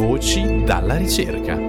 [0.00, 1.60] Voci dalla ricerca,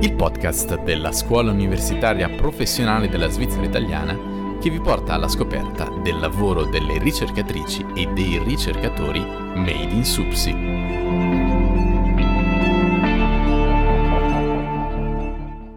[0.00, 6.18] il podcast della Scuola Universitaria Professionale della Svizzera Italiana che vi porta alla scoperta del
[6.18, 10.54] lavoro delle ricercatrici e dei ricercatori made in SUPSI.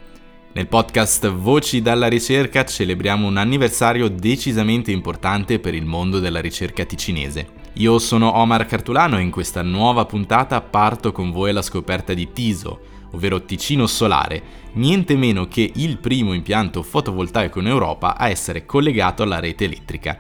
[0.54, 6.86] Nel podcast Voci dalla ricerca celebriamo un anniversario decisamente importante per il mondo della ricerca
[6.86, 7.61] ticinese.
[7.76, 12.32] Io sono Omar Cartulano e in questa nuova puntata parto con voi alla scoperta di
[12.34, 12.80] Tiso,
[13.12, 19.24] ovvero Ticino Solare, niente meno che il primo impianto fotovoltaico in Europa a essere collegato
[19.24, 20.20] alla rete elettrica.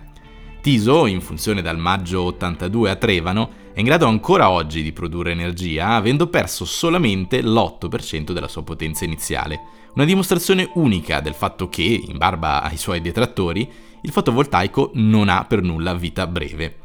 [0.62, 5.32] Tiso, in funzione dal maggio 82 a Trevano, è in grado ancora oggi di produrre
[5.32, 11.82] energia, avendo perso solamente l'8% della sua potenza iniziale una dimostrazione unica del fatto che,
[11.82, 13.70] in barba ai suoi detrattori,
[14.04, 16.81] il fotovoltaico non ha per nulla vita breve.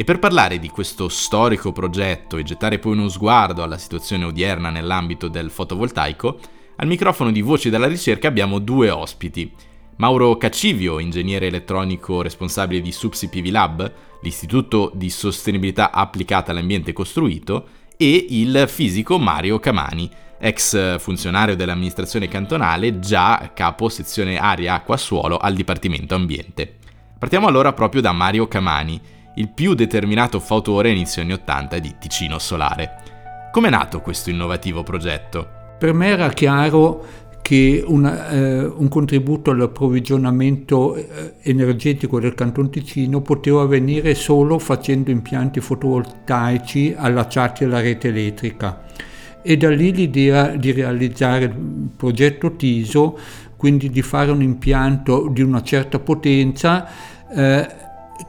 [0.00, 4.70] E per parlare di questo storico progetto e gettare poi uno sguardo alla situazione odierna
[4.70, 6.38] nell'ambito del fotovoltaico,
[6.76, 9.52] al microfono di Voci dalla ricerca abbiamo due ospiti.
[9.96, 17.66] Mauro Cacivio, ingegnere elettronico responsabile di Subsi PV Lab, l'istituto di sostenibilità applicata all'ambiente costruito,
[17.98, 25.36] e il fisico Mario Camani, ex funzionario dell'amministrazione cantonale, già capo sezione aria, acqua, suolo
[25.36, 26.76] al Dipartimento Ambiente.
[27.18, 32.38] Partiamo allora proprio da Mario Camani, il più determinato fautore inizio anni 80 di Ticino
[32.38, 33.48] Solare.
[33.52, 35.48] Come è nato questo innovativo progetto?
[35.78, 37.04] Per me era chiaro
[37.42, 45.10] che una, eh, un contributo all'approvvigionamento eh, energetico del Canton Ticino poteva avvenire solo facendo
[45.10, 48.84] impianti fotovoltaici allacciati alla rete elettrica
[49.42, 53.18] e da lì l'idea di realizzare il progetto TISO,
[53.56, 56.86] quindi di fare un impianto di una certa potenza
[57.34, 57.68] eh,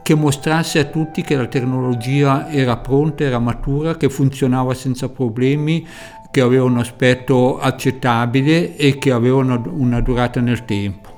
[0.02, 5.86] che mostrasse a tutti che la tecnologia era pronta, era matura, che funzionava senza problemi,
[6.30, 11.12] che aveva un aspetto accettabile e che aveva una, una durata nel tempo.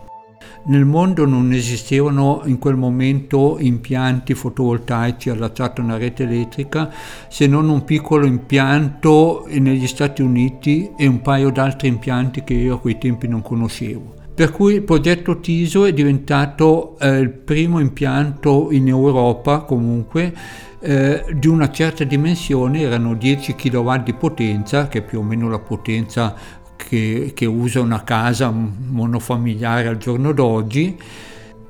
[0.67, 6.91] Nel mondo non esistevano in quel momento impianti fotovoltaici allacciati a una rete elettrica
[7.29, 12.77] se non un piccolo impianto negli Stati Uniti e un paio d'altri impianti che io
[12.77, 14.24] a quei tempi non conoscevo.
[14.35, 20.33] Per cui il progetto TISO è diventato eh, il primo impianto in Europa comunque
[20.81, 25.49] eh, di una certa dimensione, erano 10 kW di potenza, che è più o meno
[25.49, 26.35] la potenza
[26.77, 30.99] che, che usa una casa monofamiliare al giorno d'oggi.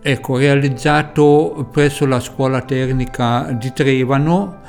[0.03, 4.61] Ecco, realizzato presso la scuola tecnica di Trevano,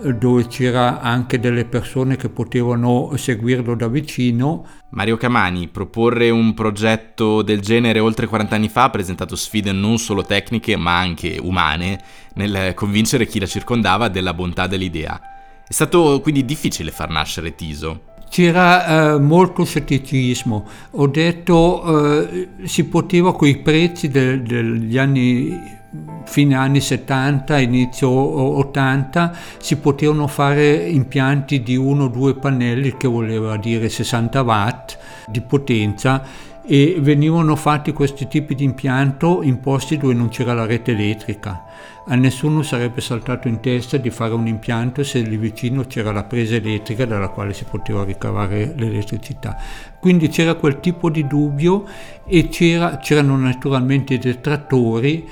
[0.00, 4.66] dove c'era anche delle persone che potevano seguirlo da vicino.
[4.90, 9.98] Mario Camani, proporre un progetto del genere oltre 40 anni fa ha presentato sfide non
[9.98, 12.00] solo tecniche ma anche umane
[12.34, 15.20] nel convincere chi la circondava della bontà dell'idea.
[15.66, 20.66] È stato quindi difficile far nascere Tiso c'era eh, molto scetticismo.
[20.92, 25.76] Ho detto eh, si poteva con i prezzi de- degli anni
[26.24, 33.08] fine anni 70, inizio 80, si potevano fare impianti di uno o due pannelli, che
[33.08, 36.22] voleva dire 60 watt di potenza,
[36.70, 41.64] e venivano fatti questi tipi di impianto in posti dove non c'era la rete elettrica.
[42.06, 46.24] A nessuno sarebbe saltato in testa di fare un impianto se lì vicino c'era la
[46.24, 49.56] presa elettrica dalla quale si poteva ricavare l'elettricità.
[49.98, 51.86] Quindi c'era quel tipo di dubbio
[52.26, 55.26] e c'era, c'erano naturalmente i detrattori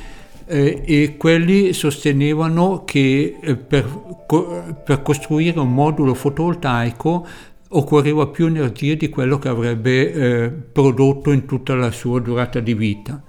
[0.47, 3.85] eh, e quelli sostenevano che eh, per,
[4.85, 7.27] per costruire un modulo fotovoltaico
[7.69, 12.75] occorreva più energia di quello che avrebbe eh, prodotto in tutta la sua durata di
[12.75, 13.21] vita.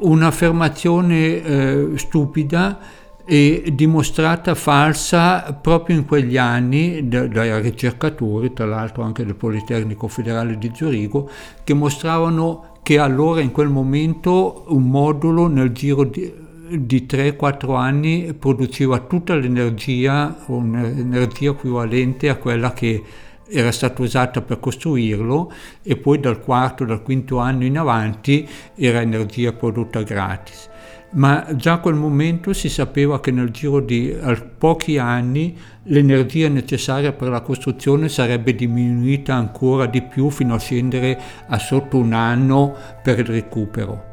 [0.00, 2.78] Un'affermazione eh, stupida
[3.24, 10.08] e dimostrata falsa proprio in quegli anni da, dai ricercatori, tra l'altro anche del Politecnico
[10.08, 11.28] Federale di Zurigo,
[11.62, 16.32] che mostravano che allora in quel momento un modulo nel giro di,
[16.68, 23.02] di 3-4 anni produceva tutta l'energia, un'energia equivalente a quella che
[23.48, 25.52] era stata usata per costruirlo
[25.82, 30.70] e poi dal quarto, dal quinto anno in avanti era energia prodotta gratis.
[31.14, 34.16] Ma già a quel momento si sapeva che nel giro di
[34.56, 35.54] pochi anni
[35.84, 41.98] l'energia necessaria per la costruzione sarebbe diminuita ancora di più fino a scendere a sotto
[41.98, 44.10] un anno per il recupero.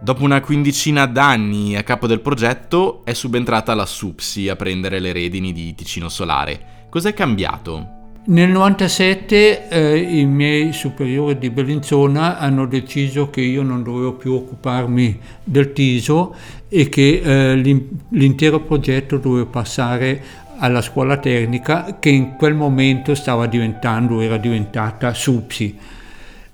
[0.00, 5.12] Dopo una quindicina d'anni a capo del progetto è subentrata la SUPSI a prendere le
[5.12, 6.84] redini di Ticino Solare.
[6.88, 7.95] Cos'è cambiato?
[8.28, 14.32] Nel 97 eh, i miei superiori di Bellinzona hanno deciso che io non dovevo più
[14.32, 16.34] occuparmi del TISO
[16.68, 20.20] e che eh, l'intero progetto doveva passare
[20.58, 25.78] alla scuola tecnica che in quel momento stava diventando, era diventata SUPSI.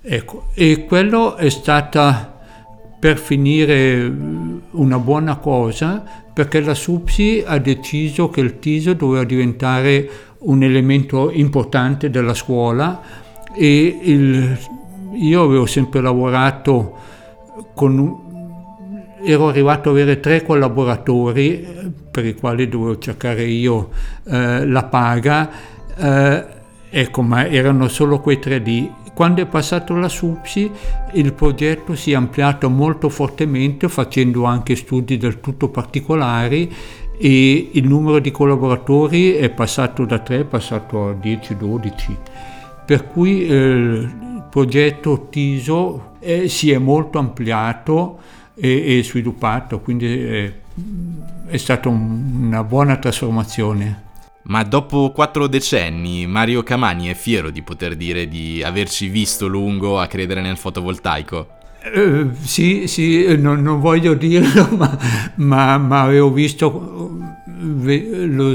[0.03, 2.39] Ecco, e quello è stata
[3.01, 4.15] per finire
[4.73, 6.05] una buona cosa
[6.35, 13.01] perché la SUPSI ha deciso che il TISO doveva diventare un elemento importante della scuola
[13.55, 14.59] e il,
[15.15, 16.97] io avevo sempre lavorato
[17.75, 18.31] con
[19.25, 23.91] ero arrivato ad avere tre collaboratori per i quali dovevo cercare io
[24.25, 25.51] eh, la paga,
[25.97, 26.45] eh,
[26.91, 28.93] ecco, ma erano solo quei tre lì.
[29.15, 30.71] Quando è passato la SUPSI
[31.13, 36.73] il progetto si è ampliato molto fortemente facendo anche studi del tutto particolari
[37.19, 42.17] e il numero di collaboratori è passato da 3 è passato a 10-12
[42.85, 48.19] per cui eh, il progetto TISO eh, si è molto ampliato
[48.55, 50.61] e, e sviluppato quindi eh,
[51.47, 54.11] è stata un, una buona trasformazione
[54.45, 60.01] ma dopo quattro decenni Mario Camani è fiero di poter dire di averci visto lungo
[60.01, 61.61] a credere nel fotovoltaico?
[61.85, 64.97] Uh, sì, sì, non, non, voglio dirlo, ma,
[65.35, 68.55] ma, ma avevo visto lo,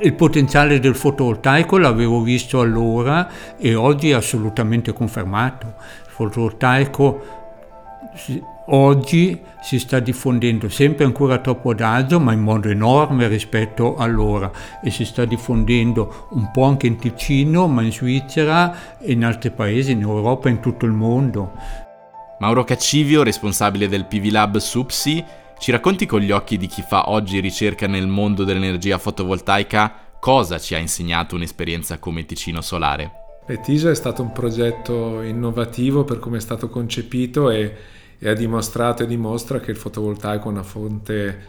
[0.00, 5.74] il potenziale del fotovoltaico, l'avevo visto allora e oggi è assolutamente confermato.
[6.06, 7.36] Il fotovoltaico
[8.66, 14.50] oggi si sta diffondendo sempre ancora troppo adagio, ma in modo enorme rispetto allora
[14.82, 19.50] e si sta diffondendo un po' anche in Ticino, ma in Svizzera e in altri
[19.50, 21.86] paesi, in Europa in tutto il mondo.
[22.40, 25.24] Mauro Caccivio, responsabile del PV Lab SUPSI,
[25.58, 30.58] ci racconti con gli occhi di chi fa oggi ricerca nel mondo dell'energia fotovoltaica cosa
[30.58, 33.10] ci ha insegnato un'esperienza come Ticino Solare?
[33.60, 37.74] TISA è stato un progetto innovativo per come è stato concepito e,
[38.18, 41.46] e ha dimostrato e dimostra che il fotovoltaico è una fonte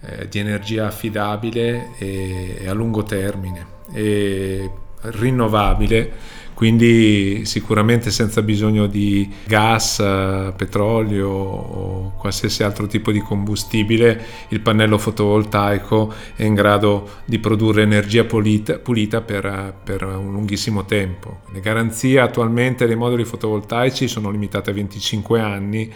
[0.00, 4.70] eh, di energia affidabile e, e a lungo termine e
[5.00, 9.98] rinnovabile quindi sicuramente senza bisogno di gas,
[10.56, 17.82] petrolio o qualsiasi altro tipo di combustibile, il pannello fotovoltaico è in grado di produrre
[17.82, 21.42] energia pulita, pulita per, per, un lunghissimo tempo.
[21.52, 25.88] Le garanzie attualmente dei moduli fotovoltaici sono limitate a 25 anni,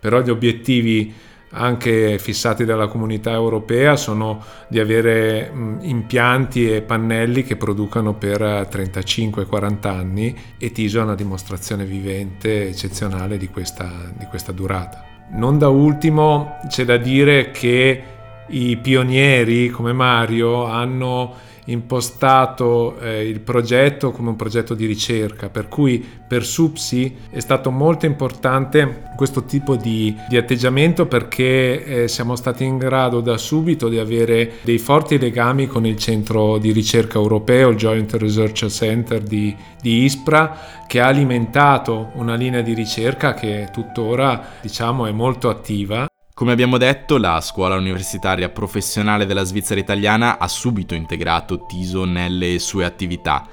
[0.00, 1.12] però gli obiettivi
[1.50, 5.50] anche fissati dalla comunità europea sono di avere
[5.80, 13.36] impianti e pannelli che producano per 35-40 anni e TISO è una dimostrazione vivente eccezionale
[13.36, 15.04] di questa, di questa durata.
[15.28, 18.15] Non da ultimo c'è da dire che
[18.48, 21.34] i pionieri come Mario hanno
[21.66, 27.70] impostato eh, il progetto come un progetto di ricerca, per cui per SUPSI è stato
[27.70, 33.88] molto importante questo tipo di, di atteggiamento perché eh, siamo stati in grado da subito
[33.88, 39.22] di avere dei forti legami con il centro di ricerca europeo, il Joint Research Center
[39.22, 45.48] di, di ISPRA, che ha alimentato una linea di ricerca che tuttora diciamo, è molto
[45.48, 52.04] attiva come abbiamo detto, la scuola universitaria professionale della Svizzera italiana ha subito integrato TISO
[52.04, 53.48] nelle sue attività.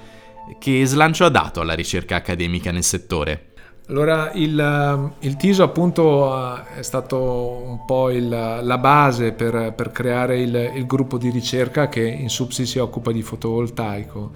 [0.59, 3.53] Che slancio ha dato alla ricerca accademica nel settore?
[3.88, 10.39] Allora, il, il, TISO appunto è stato un po' il, la base per, per creare
[10.39, 14.31] il, il, gruppo di ricerca che in Subsi si occupa di fotovoltaico.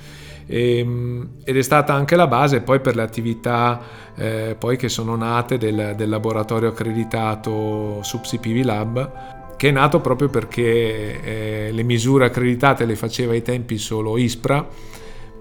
[0.46, 3.80] E, ehm, ed è stata anche la base poi per le attività
[4.16, 9.12] eh, che sono nate del, del laboratorio accreditato SubSIPV Lab
[9.58, 14.66] che è nato proprio perché eh, le misure accreditate le faceva ai tempi solo ISPRA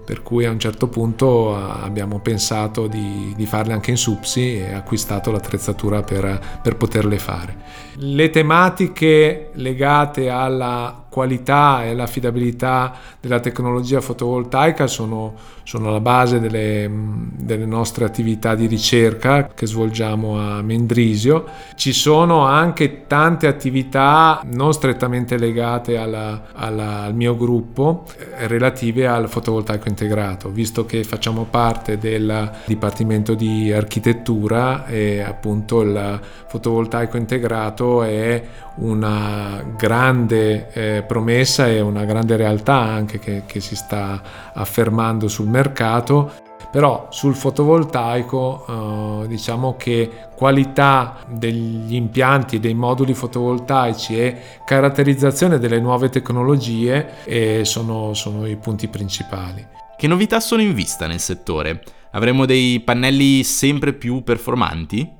[0.07, 4.73] per cui a un certo punto abbiamo pensato di, di farle anche in SUPSI e
[4.73, 7.57] acquistato l'attrezzatura per, per poterle fare.
[7.95, 15.33] Le tematiche legate alla qualità e l'affidabilità della tecnologia fotovoltaica sono,
[15.63, 16.87] sono la base delle,
[17.33, 21.45] delle, nostre attività di ricerca che svolgiamo a Mendrisio.
[21.73, 29.07] Ci sono anche tante attività non strettamente legate alla, alla, al mio gruppo eh, relative
[29.07, 37.17] al fotovoltaico integrato, visto che facciamo parte del Dipartimento di Architettura e appunto il fotovoltaico
[37.17, 38.43] integrato è
[38.77, 44.21] una grande eh, promessa e una grande realtà anche che, che si sta
[44.53, 54.19] affermando sul mercato però sul fotovoltaico eh, diciamo che qualità degli impianti, dei moduli fotovoltaici
[54.19, 59.65] e caratterizzazione delle nuove tecnologie eh, sono, sono i punti principali.
[59.97, 61.81] Che novità sono in vista nel settore?
[62.11, 65.16] Avremo dei pannelli sempre più performanti?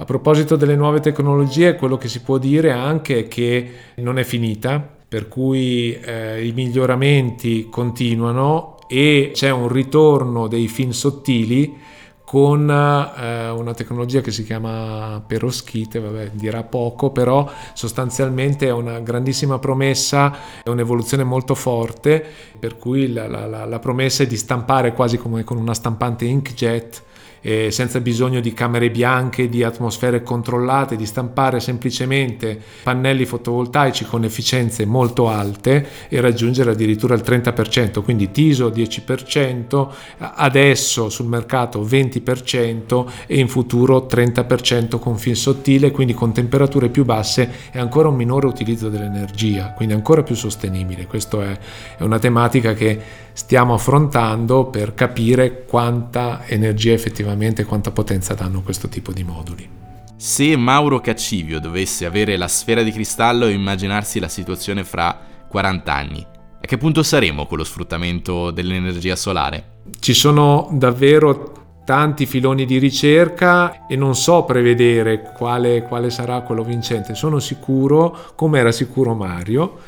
[0.00, 4.22] A proposito delle nuove tecnologie, quello che si può dire anche è che non è
[4.22, 4.78] finita,
[5.08, 11.76] per cui eh, i miglioramenti continuano e c'è un ritorno dei film sottili
[12.24, 19.00] con eh, una tecnologia che si chiama peroschite, vabbè, dirà poco, però sostanzialmente è una
[19.00, 22.24] grandissima promessa, è un'evoluzione molto forte,
[22.56, 27.06] per cui la, la, la promessa è di stampare quasi come con una stampante inkjet
[27.48, 34.22] eh, senza bisogno di camere bianche, di atmosfere controllate, di stampare semplicemente pannelli fotovoltaici con
[34.24, 39.88] efficienze molto alte e raggiungere addirittura il 30%, quindi TISO 10%,
[40.18, 47.06] adesso sul mercato 20% e in futuro 30% con film sottile, quindi con temperature più
[47.06, 51.06] basse e ancora un minore utilizzo dell'energia, quindi ancora più sostenibile.
[51.06, 51.58] Questa è,
[51.96, 58.88] è una tematica che stiamo affrontando per capire quanta energia effettivamente, quanta potenza danno questo
[58.88, 59.68] tipo di moduli.
[60.16, 65.16] Se Mauro Caccivio dovesse avere la sfera di cristallo e immaginarsi la situazione fra
[65.48, 66.26] 40 anni,
[66.60, 69.82] a che punto saremo con lo sfruttamento dell'energia solare?
[70.00, 71.52] Ci sono davvero
[71.84, 77.14] tanti filoni di ricerca e non so prevedere quale, quale sarà quello vincente.
[77.14, 79.78] Sono sicuro, come era sicuro Mario,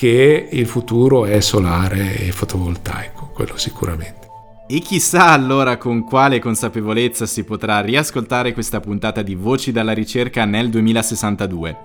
[0.00, 4.28] che il futuro è solare e fotovoltaico, quello sicuramente.
[4.66, 10.46] E chissà allora con quale consapevolezza si potrà riascoltare questa puntata di Voci dalla ricerca
[10.46, 11.76] nel 2062.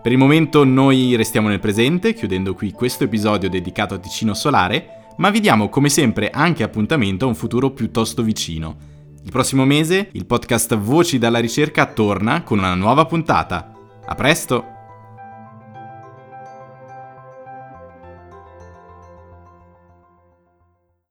[0.00, 5.14] Per il momento noi restiamo nel presente, chiudendo qui questo episodio dedicato a Ticino Solare,
[5.16, 8.76] ma vi diamo come sempre anche appuntamento a un futuro piuttosto vicino.
[9.24, 13.72] Il prossimo mese il podcast Voci dalla ricerca torna con una nuova puntata.
[14.06, 14.73] A presto!